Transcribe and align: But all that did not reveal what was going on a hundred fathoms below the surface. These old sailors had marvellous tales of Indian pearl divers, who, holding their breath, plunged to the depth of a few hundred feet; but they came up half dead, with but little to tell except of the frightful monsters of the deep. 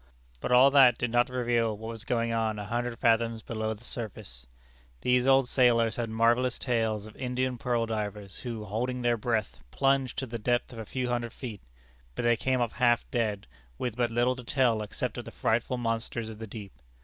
But 0.39 0.51
all 0.51 0.71
that 0.71 0.97
did 0.97 1.11
not 1.11 1.29
reveal 1.29 1.77
what 1.77 1.89
was 1.89 2.03
going 2.05 2.33
on 2.33 2.57
a 2.57 2.65
hundred 2.65 2.97
fathoms 2.97 3.43
below 3.43 3.75
the 3.75 3.83
surface. 3.83 4.47
These 5.01 5.27
old 5.27 5.47
sailors 5.47 5.95
had 5.97 6.09
marvellous 6.09 6.57
tales 6.57 7.05
of 7.05 7.15
Indian 7.15 7.59
pearl 7.59 7.85
divers, 7.85 8.37
who, 8.37 8.65
holding 8.65 9.03
their 9.03 9.15
breath, 9.15 9.59
plunged 9.69 10.17
to 10.17 10.25
the 10.25 10.39
depth 10.39 10.73
of 10.73 10.79
a 10.79 10.87
few 10.87 11.09
hundred 11.09 11.33
feet; 11.33 11.61
but 12.15 12.23
they 12.23 12.35
came 12.35 12.61
up 12.61 12.73
half 12.73 13.05
dead, 13.11 13.45
with 13.77 13.95
but 13.95 14.09
little 14.09 14.35
to 14.35 14.43
tell 14.43 14.81
except 14.81 15.19
of 15.19 15.25
the 15.25 15.29
frightful 15.31 15.77
monsters 15.77 16.29
of 16.29 16.39
the 16.39 16.47
deep. 16.47 16.73